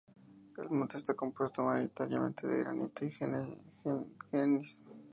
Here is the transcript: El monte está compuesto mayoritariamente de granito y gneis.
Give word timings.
El 0.57 0.71
monte 0.71 0.97
está 0.97 1.13
compuesto 1.13 1.63
mayoritariamente 1.63 2.47
de 2.47 2.63
granito 2.63 3.05
y 3.05 3.11
gneis. 4.31 4.81